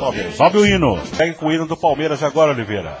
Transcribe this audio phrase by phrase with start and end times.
[0.00, 0.34] Palmeiras.
[0.34, 0.98] Sobe o hino.
[1.14, 2.98] Segue com o hino do Palmeiras agora, Oliveira.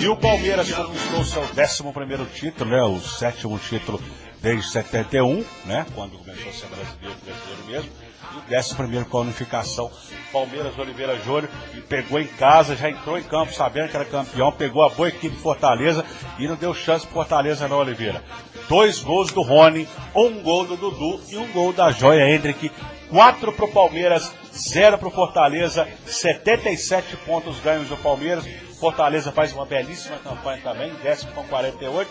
[0.00, 2.82] E o Palmeiras conquistou seu 11 título, né?
[2.82, 4.02] O sétimo título
[4.40, 5.86] desde 71, né?
[5.94, 7.90] Quando começou a ser brasileiro, brasileiro mesmo.
[8.34, 9.90] E o décimo primeiro com a unificação.
[10.32, 11.48] Palmeiras Oliveira Júnior
[11.88, 15.36] pegou em casa, já entrou em campo sabendo que era campeão, pegou a boa equipe
[15.36, 16.04] Fortaleza
[16.38, 18.24] e não deu chance para Fortaleza não, Oliveira.
[18.68, 22.72] Dois gols do Rony, um gol do Dudu e um gol da Joia Hendrick.
[23.12, 28.42] Quatro para o Palmeiras, zero para o Fortaleza, 77 pontos ganhos do Palmeiras.
[28.80, 32.08] Fortaleza faz uma belíssima campanha também, décimo com 48,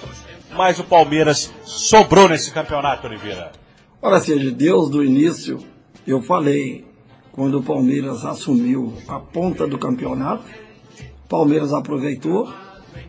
[0.51, 3.51] mas o Palmeiras sobrou nesse campeonato, Oliveira.
[3.99, 5.57] Olha, de Deus do início,
[6.05, 6.85] eu falei,
[7.31, 10.43] quando o Palmeiras assumiu a ponta do campeonato,
[11.27, 12.53] Palmeiras aproveitou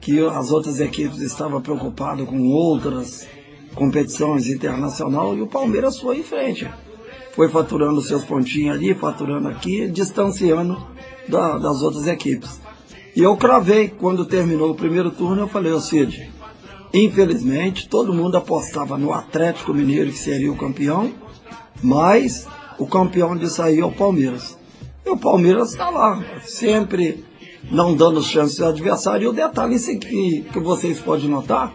[0.01, 3.29] que as outras equipes estavam preocupadas com outras
[3.75, 6.67] competições internacionais e o Palmeiras foi em frente.
[7.35, 10.87] Foi faturando seus pontinhos ali, faturando aqui, distanciando
[11.29, 12.61] da, das outras equipes.
[13.17, 16.31] E eu cravei, quando terminou o primeiro turno, eu falei, ô Cid,
[16.93, 21.13] infelizmente todo mundo apostava no Atlético Mineiro que seria o campeão,
[21.83, 22.47] mas
[22.79, 24.59] o campeão disso aí é o Palmeiras.
[25.05, 27.25] E o Palmeiras está lá, sempre
[27.71, 29.25] não dando chance ao adversário.
[29.25, 31.73] E o detalhe que, que vocês podem notar,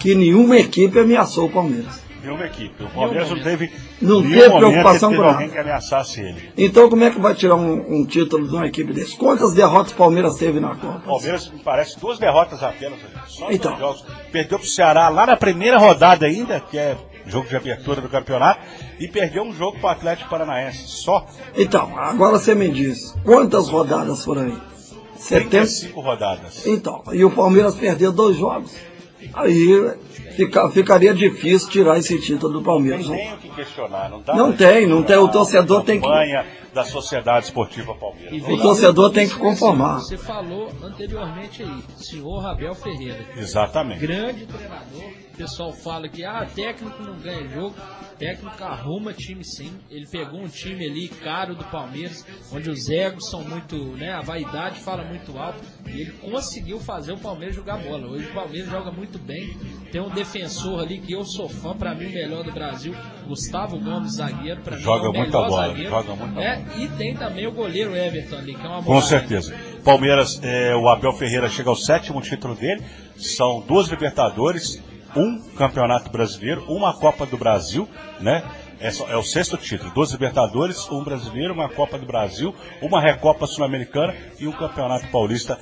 [0.00, 2.82] que nenhuma equipe ameaçou o Palmeiras nenhuma equipe.
[2.82, 6.52] O Palmeiras não teve, não teve preocupação com alguém que ameaçasse ele.
[6.56, 9.16] Então como é que vai tirar um, um, título de uma equipe desse?
[9.16, 10.98] Quantas derrotas o Palmeiras teve na Copa?
[10.98, 12.98] O Palmeiras, me parece, duas derrotas apenas.
[13.26, 13.76] Só então.
[13.78, 14.04] jogos.
[14.30, 18.08] Perdeu para o Ceará lá na primeira rodada ainda, que é jogo de abertura do
[18.08, 18.60] campeonato,
[18.98, 20.88] e perdeu um jogo para o Atlético Paranaense.
[20.88, 21.26] Só.
[21.56, 24.58] Então, agora você me diz, quantas rodadas foram aí?
[25.16, 26.66] 75 rodadas.
[26.66, 28.72] Então, e o Palmeiras perdeu dois jogos.
[29.34, 29.92] Aí
[30.36, 33.06] fica, ficaria difícil tirar esse título do Palmeiras.
[33.06, 34.34] Não tem o que questionar, não tá?
[34.34, 35.16] Não tem, não tem.
[35.16, 36.06] O torcedor tem que.
[36.72, 38.42] Da Sociedade Esportiva Palmeiras.
[38.48, 40.00] O torcedor tem que conformar.
[40.00, 43.24] Você falou anteriormente aí, senhor Rabel Ferreira.
[43.36, 44.00] Exatamente.
[44.00, 45.02] Grande treinador.
[45.32, 47.74] O pessoal fala que ah, técnico não ganha jogo
[48.20, 49.72] técnico arruma time sim.
[49.90, 54.12] Ele pegou um time ali caro do Palmeiras, onde os egos são muito, né?
[54.12, 55.64] A vaidade fala muito alto.
[55.86, 58.06] E ele conseguiu fazer o Palmeiras jogar bola.
[58.06, 59.56] Hoje o Palmeiras joga muito bem.
[59.90, 62.94] Tem um defensor ali que eu sou fã, para mim o melhor do Brasil,
[63.30, 65.90] Gustavo Gomes, zagueiro, para mim joga é o muita bola, zagueiro.
[65.90, 66.76] Joga muita é, bola.
[66.78, 69.00] E tem também o goleiro Everton ali, que é uma bola.
[69.00, 69.54] Com certeza.
[69.84, 72.82] Palmeiras, é, o Abel Ferreira chega ao sétimo título dele.
[73.16, 74.82] São duas Libertadores,
[75.14, 77.88] um Campeonato Brasileiro, uma Copa do Brasil,
[78.20, 78.42] né?
[78.80, 79.92] É, é, o sexto título.
[79.92, 82.52] Dois Libertadores, um brasileiro, uma Copa do Brasil,
[82.82, 85.56] uma Recopa Sul-Americana e um Campeonato Paulista.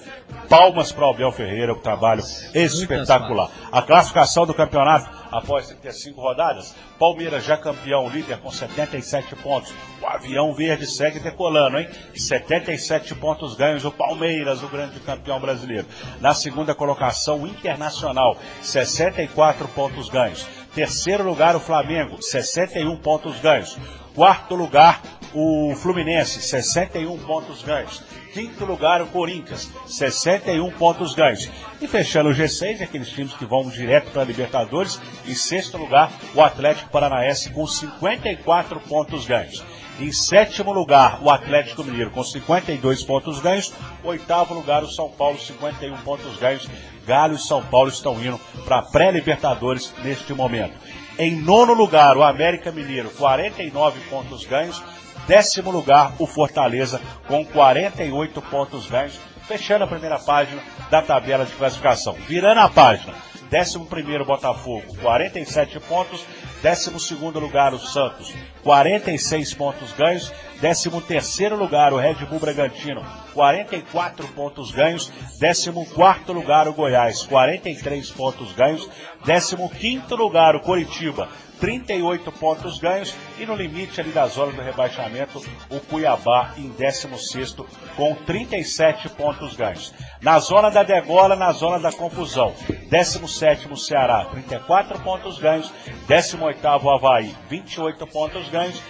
[0.48, 2.22] Palmas para o Abel Ferreira, o trabalho
[2.54, 3.50] espetacular.
[3.70, 6.74] A classificação do campeonato após 35 rodadas.
[6.98, 9.72] Palmeiras já campeão, líder com 77 pontos.
[10.00, 11.88] O avião verde segue decolando, hein?
[12.14, 15.86] 77 pontos ganhos o Palmeiras, o grande campeão brasileiro.
[16.20, 20.46] Na segunda colocação, Internacional, 64 pontos ganhos.
[20.74, 23.76] Terceiro lugar, o Flamengo, 61 pontos ganhos.
[24.18, 25.00] Quarto lugar,
[25.32, 28.02] o Fluminense, 61 pontos ganhos.
[28.34, 31.48] Quinto lugar, o Corinthians, 61 pontos ganhos.
[31.80, 35.00] E fechando o G6, aqueles times que vão direto para a Libertadores.
[35.24, 39.64] Em sexto lugar, o Atlético Paranaense com 54 pontos ganhos.
[40.00, 43.72] Em sétimo lugar, o Atlético Mineiro com 52 pontos ganhos.
[44.02, 46.68] Oitavo lugar, o São Paulo, 51 pontos ganhos.
[47.06, 50.74] Galo e São Paulo estão indo para a pré-Libertadores neste momento.
[51.18, 54.80] Em nono lugar, o América Mineiro, 49 pontos ganhos.
[55.26, 59.18] Décimo lugar, o Fortaleza, com 48 pontos ganhos.
[59.48, 62.12] Fechando a primeira página da tabela de classificação.
[62.28, 63.14] Virando a página,
[63.52, 66.24] 11 Botafogo, 47 pontos.
[66.60, 70.32] 12 lugar, o Santos, 46 pontos ganhos.
[70.60, 75.12] 13 lugar, o Red Bull Bragantino, 44 pontos ganhos.
[75.38, 78.88] 14 lugar, o Goiás, 43 pontos ganhos.
[79.24, 81.28] 15 lugar, o Coritiba,
[81.60, 87.56] 38 pontos ganhos e no limite ali da zona do rebaixamento, o Cuiabá em 16
[87.96, 89.92] com 37 pontos ganhos.
[90.22, 92.54] Na zona da degola, na zona da confusão,
[92.88, 95.72] 17 Ceará, 34 pontos ganhos,
[96.06, 98.80] 18 Havaí, 28 pontos ganhos,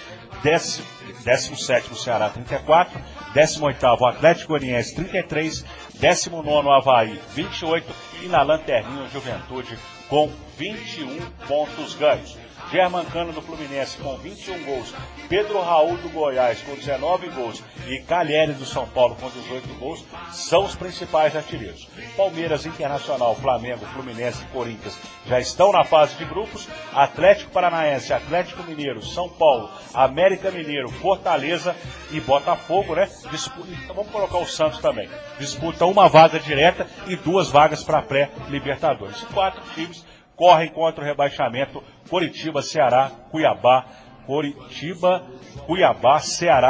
[0.43, 3.01] 17 Ceará, 34,
[3.35, 12.37] 18 Atlético Goianiense, 33, 19 Havaí, 28 e na lanterninha Juventude com 21 pontos ganhos.
[12.71, 14.95] Germancano do Fluminense com 21 gols,
[15.27, 20.05] Pedro Raul do Goiás com 19 gols e Calheri do São Paulo com 18 gols
[20.33, 21.89] são os principais artilheiros.
[22.15, 26.69] Palmeiras, Internacional, Flamengo, Fluminense e Corinthians já estão na fase de grupos.
[26.93, 31.75] Atlético Paranaense, Atlético Mineiro, São Paulo, América Mineiro, Fortaleza
[32.11, 33.09] e Botafogo, né?
[33.31, 35.09] Disputa, então vamos colocar o Santos também.
[35.39, 39.23] Disputam uma vaga direta e duas vagas para pré-Libertadores.
[39.33, 39.98] Quatro times
[40.39, 41.83] correm contra o rebaixamento.
[42.09, 43.85] Coritiba, Ceará, Cuiabá,
[44.25, 45.27] Coritiba,
[45.67, 46.67] Cuiabá, Ceará